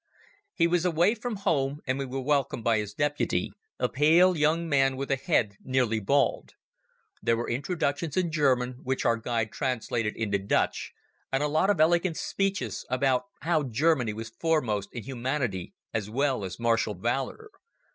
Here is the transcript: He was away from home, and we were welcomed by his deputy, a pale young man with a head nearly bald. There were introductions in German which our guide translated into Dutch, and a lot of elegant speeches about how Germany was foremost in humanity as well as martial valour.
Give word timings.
He 0.55 0.65
was 0.65 0.83
away 0.83 1.13
from 1.13 1.35
home, 1.35 1.79
and 1.85 1.99
we 1.99 2.07
were 2.07 2.21
welcomed 2.23 2.63
by 2.63 2.79
his 2.79 2.91
deputy, 2.95 3.51
a 3.77 3.87
pale 3.87 4.35
young 4.35 4.67
man 4.67 4.97
with 4.97 5.11
a 5.11 5.15
head 5.15 5.57
nearly 5.61 5.99
bald. 5.99 6.55
There 7.21 7.37
were 7.37 7.47
introductions 7.47 8.17
in 8.17 8.31
German 8.31 8.79
which 8.81 9.05
our 9.05 9.15
guide 9.17 9.51
translated 9.51 10.17
into 10.17 10.39
Dutch, 10.39 10.91
and 11.31 11.43
a 11.43 11.47
lot 11.47 11.69
of 11.69 11.79
elegant 11.79 12.17
speeches 12.17 12.83
about 12.89 13.25
how 13.43 13.61
Germany 13.61 14.13
was 14.13 14.31
foremost 14.31 14.89
in 14.91 15.03
humanity 15.03 15.71
as 15.93 16.09
well 16.09 16.43
as 16.45 16.59
martial 16.59 16.95
valour. 16.95 17.51